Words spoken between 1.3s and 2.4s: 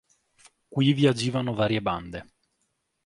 varie bande.